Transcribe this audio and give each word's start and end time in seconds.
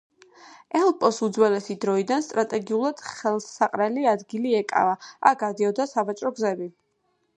ალეპოს 0.77 1.19
უძველესი 1.27 1.75
დროიდან 1.83 2.25
სტრატეგიულად 2.27 3.03
ხელსაყრელი 3.09 4.07
ადგილი 4.13 4.57
ეკავა, 4.63 4.97
აქ 5.33 5.39
გადიოდა 5.45 5.87
სავაჭრო 5.93 6.33
გზები. 6.41 6.73